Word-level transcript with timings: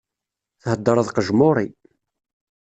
Theddreḍ 0.63 1.07
qejmuri! 1.11 1.67